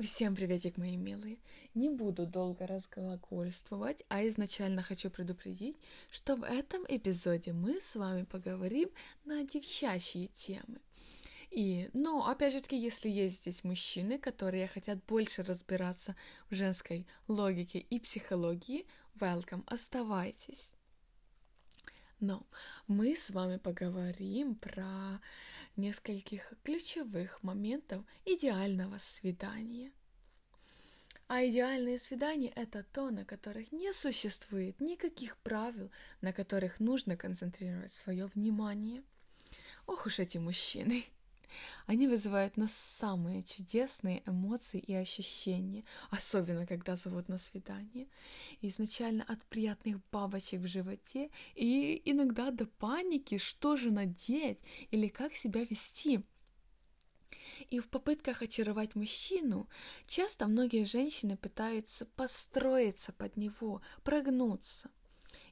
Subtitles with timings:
[0.00, 1.38] Всем приветик, мои милые!
[1.74, 5.76] Не буду долго разглагольствовать, а изначально хочу предупредить,
[6.10, 8.88] что в этом эпизоде мы с вами поговорим
[9.24, 10.80] на девчачьи темы.
[11.50, 16.16] И, но, опять же таки, если есть здесь мужчины, которые хотят больше разбираться
[16.48, 18.86] в женской логике и психологии,
[19.20, 20.72] welcome, оставайтесь.
[22.22, 22.46] Но
[22.86, 25.20] мы с вами поговорим про
[25.74, 29.90] нескольких ключевых моментов идеального свидания.
[31.26, 37.92] А идеальные свидания— это то, на которых не существует никаких правил, на которых нужно концентрировать
[37.92, 39.02] свое внимание.
[39.86, 41.04] Ох уж эти мужчины!
[41.86, 48.08] Они вызывают нас самые чудесные эмоции и ощущения, особенно когда зовут на свидание.
[48.60, 54.60] изначально от приятных бабочек в животе и иногда до паники, что же надеть
[54.90, 56.22] или как себя вести.
[57.70, 59.68] И в попытках очаровать мужчину
[60.06, 64.90] часто многие женщины пытаются построиться под него, прогнуться.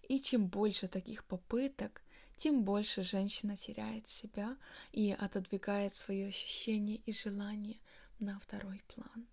[0.08, 2.02] И чем больше таких попыток,
[2.40, 4.56] тем больше женщина теряет себя
[4.92, 7.78] и отодвигает свои ощущения и желания
[8.18, 9.26] на второй план.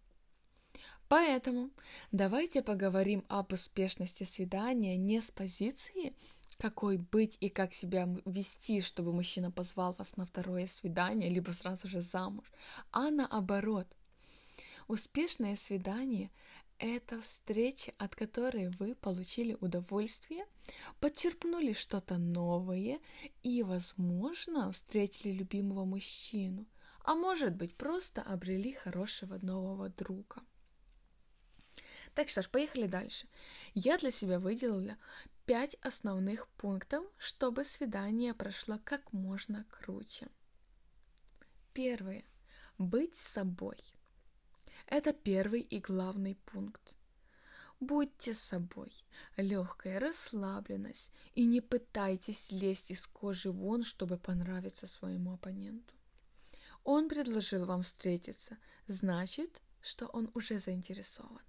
[1.07, 1.71] Поэтому
[2.11, 6.13] давайте поговорим об успешности свидания не с позиции,
[6.57, 11.87] какой быть и как себя вести, чтобы мужчина позвал вас на второе свидание, либо сразу
[11.87, 12.51] же замуж,
[12.91, 13.87] а наоборот.
[14.89, 16.29] Успешное свидание
[16.79, 20.45] это встреча, от которой вы получили удовольствие,
[20.99, 22.99] подчерпнули что-то новое
[23.43, 26.67] и, возможно, встретили любимого мужчину,
[27.03, 30.41] а может быть, просто обрели хорошего нового друга.
[32.13, 33.27] Так что ж, поехали дальше.
[33.73, 34.97] Я для себя выделила
[35.45, 40.27] пять основных пунктов, чтобы свидание прошло как можно круче.
[41.73, 42.23] Первое.
[42.77, 43.77] Быть собой–
[44.87, 46.81] это первый и главный пункт.
[47.79, 48.91] Будьте собой,
[49.35, 55.93] легкая расслабленность, и не пытайтесь лезть из кожи вон, чтобы понравиться своему оппоненту.
[56.83, 58.57] Он предложил вам встретиться,
[58.87, 61.41] значит, что он уже заинтересован.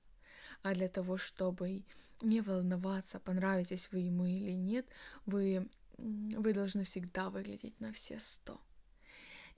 [0.62, 1.84] А для того, чтобы
[2.20, 4.86] не волноваться, понравитесь вы ему или нет,
[5.24, 8.60] вы, вы должны всегда выглядеть на все сто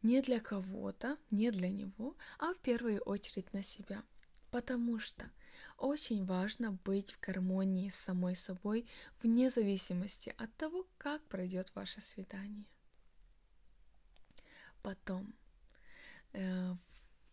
[0.02, 4.02] не для кого-то, не для него, а в первую очередь на себя.
[4.50, 5.30] Потому что
[5.76, 8.86] очень важно быть в гармонии с самой собой
[9.22, 12.64] вне зависимости от того, как пройдет ваше свидание.
[14.82, 15.34] Потом,
[16.32, 16.74] э,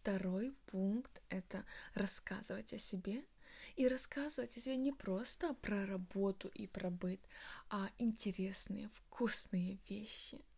[0.01, 3.23] второй пункт– это рассказывать о себе
[3.77, 7.21] и рассказывать о себе не просто про работу и про быт,
[7.69, 10.43] а интересные, вкусные вещи–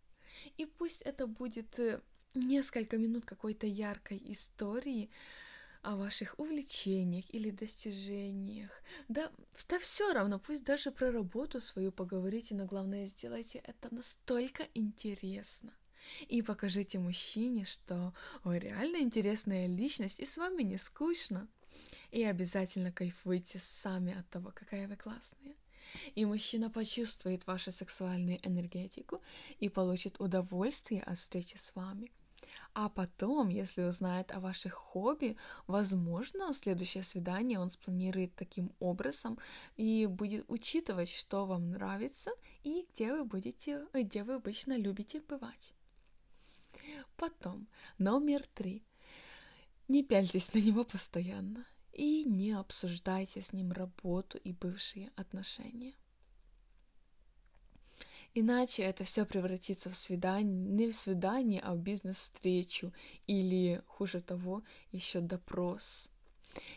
[0.57, 2.01] и пусть это будет э,
[2.35, 5.09] несколько минут какой-то яркой истории
[5.81, 8.71] о ваших увлечениях или достижениях.
[9.07, 9.31] Да,
[9.69, 15.73] да все равно, пусть даже про работу свою поговорите, но главное сделайте это настолько интересно.
[16.27, 18.13] И покажите мужчине, что
[18.43, 21.47] вы реально интересная личность, и с вами не скучно.
[22.11, 25.55] И обязательно кайфуйте сами от того, какая вы классная
[26.15, 29.21] и мужчина почувствует вашу сексуальную энергетику
[29.59, 32.11] и получит удовольствие от встречи с вами.
[32.73, 35.35] А потом, если узнает о ваших хобби,
[35.67, 39.37] возможно, следующее свидание он спланирует таким образом
[39.75, 42.31] и будет учитывать, что вам нравится
[42.63, 45.73] и где вы будете, где вы обычно любите бывать.
[47.17, 47.67] Потом,
[47.97, 48.83] номер три.
[49.87, 55.93] Не пяльтесь на него постоянно и не обсуждайте с ним работу и бывшие отношения.
[58.33, 62.93] Иначе это все превратится в свидание, не в свидание, а в бизнес-встречу
[63.25, 66.09] или, хуже того, еще допрос.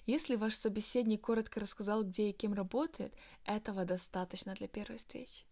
[0.06, 5.44] Если ваш собеседник коротко рассказал, где и кем работает, этого достаточно для первой встречи.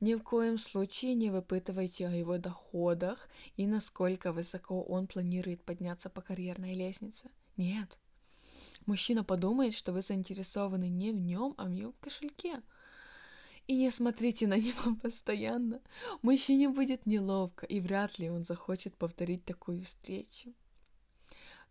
[0.00, 6.08] Ни в коем случае не выпытывайте о его доходах и насколько высоко он планирует подняться
[6.08, 7.30] по карьерной лестнице.
[7.56, 7.98] Нет,
[8.86, 12.62] Мужчина подумает, что вы заинтересованы не в нем, а в его кошельке.
[13.66, 15.80] И не смотрите на него постоянно.
[16.22, 20.54] Мужчине будет неловко, и вряд ли он захочет повторить такую встречу.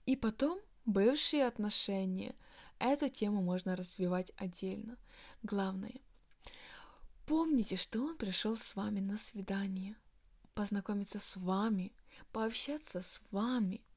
[0.05, 2.35] И потом бывшие отношения.
[2.79, 4.97] Эту тему можно развивать отдельно.
[5.41, 6.01] Главное,
[7.25, 9.95] помните, что он пришел с вами на свидание,
[10.53, 11.93] познакомиться с вами,
[12.33, 13.81] пообщаться с вами–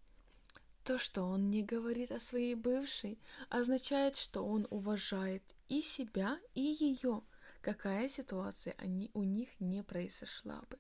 [0.89, 3.19] то, что он не говорит о своей бывшей,
[3.51, 7.21] означает, что он уважает и себя, и ее,
[7.61, 10.79] какая ситуация они, у них не произошла бы.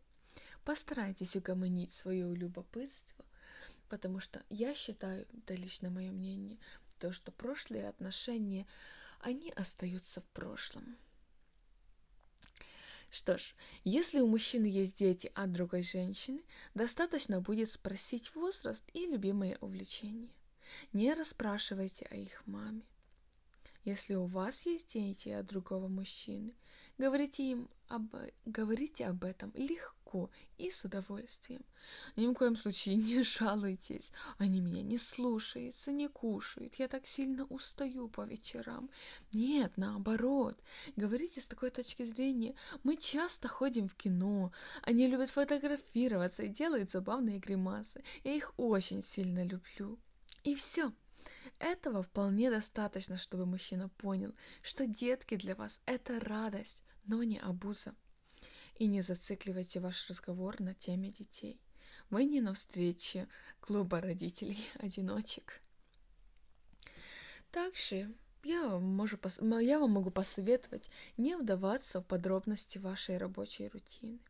[0.64, 3.22] Постарайтесь угомонить свое любопытство,
[3.90, 6.58] Потому что я считаю, это лично мое мнение,
[6.98, 8.66] то, что прошлые отношения,
[9.20, 10.96] они остаются в прошлом.
[13.10, 16.42] Что ж, если у мужчины есть дети от другой женщины,
[16.74, 20.28] достаточно будет спросить возраст и любимые увлечения.
[20.92, 22.82] Не расспрашивайте о их маме.
[23.84, 26.54] Если у вас есть дети от другого мужчины,
[26.98, 28.14] говорите им об,
[28.44, 31.64] говорите об этом легко и с удовольствием.
[32.16, 34.12] Ни в коем случае не жалуйтесь.
[34.36, 36.74] Они меня не слушаются, не кушают.
[36.74, 38.90] Я так сильно устаю по вечерам.
[39.32, 40.58] Нет, наоборот.
[40.96, 42.54] Говорите с такой точки зрения.
[42.82, 44.52] Мы часто ходим в кино.
[44.82, 48.02] Они любят фотографироваться и делают забавные гримасы.
[48.24, 49.98] Я их очень сильно люблю.
[50.44, 50.92] И все.
[51.58, 57.94] Этого вполне достаточно, чтобы мужчина понял, что детки для вас– это радость, но не обуза.
[58.76, 61.60] И не зацикливайте ваш разговор на теме детей.
[62.10, 63.28] Вы не на встрече
[63.60, 65.60] клуба родителей-одиночек.
[67.50, 68.14] Также
[68.44, 69.18] я, можу,
[69.60, 74.20] я вам могу посоветовать не вдаваться в подробности вашей рабочей рутины.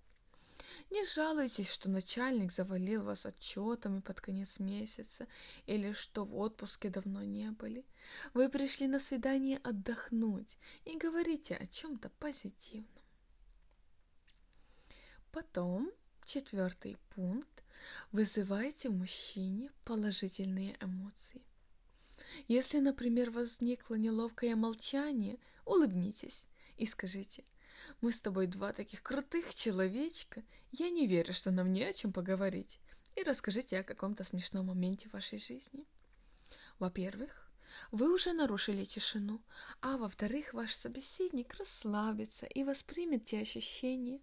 [0.91, 5.29] Не жалуйтесь, что начальник завалил вас отчетами под конец месяца
[5.67, 7.85] или что в отпуске давно не были.
[8.33, 10.57] Вы пришли на свидание отдохнуть
[10.87, 13.05] и говорите о чем-то позитивном.
[15.31, 15.93] Потом,
[16.25, 17.63] четвертый пункт,
[18.11, 21.43] вызывайте в мужчине положительные эмоции.
[22.47, 26.49] Если, например, возникло неловкое молчание, улыбнитесь
[26.79, 27.45] и скажите–
[28.01, 30.43] мы с тобой два таких крутых человечка.
[30.71, 32.81] Я не верю, что нам не о чем поговорить.
[33.17, 35.87] И расскажите о каком-то смешном моменте вашей жизни.
[36.79, 37.51] Во-первых,
[37.91, 39.43] вы уже нарушили тишину,
[39.81, 44.21] а во-вторых, ваш собеседник расслабится и воспримет те ощущения,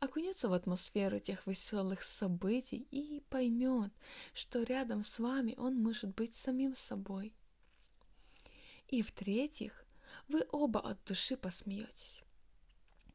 [0.00, 3.92] окунется в атмосферу тех веселых событий и поймет,
[4.32, 7.34] что рядом с вами он может быть самим собой.
[8.88, 9.84] И в-третьих,
[10.28, 12.22] вы оба от души посмеетесь.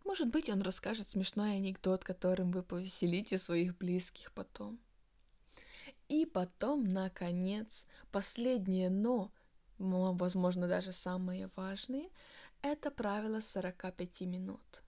[0.04, 4.80] Может быть, он расскажет смешной анекдот, которым вы повеселите своих близких потом.
[6.10, 9.32] И потом, наконец, последнее «но»,
[9.78, 12.10] возможно, даже самое важное,
[12.62, 14.84] это правило 45 минут.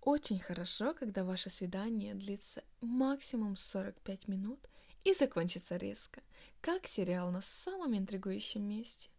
[0.00, 4.68] Очень хорошо, когда ваше свидание длится максимум 45 минут
[5.02, 6.22] и закончится резко,
[6.60, 9.10] как сериал на самом интригующем месте.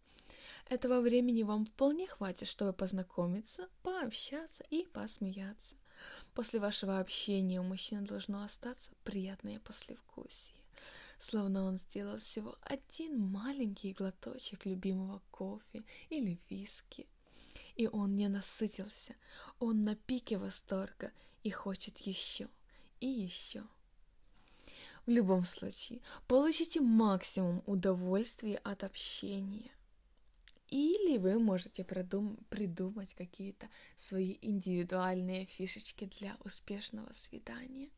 [0.68, 5.76] Этого времени вам вполне хватит, чтобы познакомиться, пообщаться и посмеяться.
[6.34, 10.58] После вашего общения у мужчины должно остаться приятное послевкусие,
[11.20, 17.08] словно он сделал всего один маленький глоточек любимого кофе или виски.
[17.76, 19.16] И он не насытился,
[19.60, 21.12] он на пике восторга
[21.44, 22.50] и хочет еще
[23.00, 23.64] и еще.
[25.06, 29.72] В любом случае, получите максимум удовольствия от общения.
[30.70, 37.90] Или вы можете продум- придумать какие-то свои индивидуальные фишечки для успешного свидания.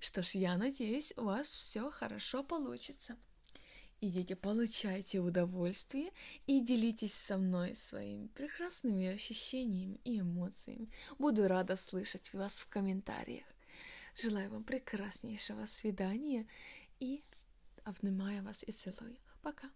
[0.00, 3.16] Что ж, я надеюсь, у вас все хорошо получится.
[4.00, 6.10] Идите, получайте удовольствие
[6.46, 10.90] и делитесь со мной своими прекрасными ощущениями и эмоциями.
[11.18, 13.46] Буду рада слышать вас в комментариях.
[14.20, 16.46] Желаю вам прекраснейшего свидания
[17.00, 17.24] и
[17.82, 19.16] обнимаю вас и целую.
[19.42, 19.70] Пока.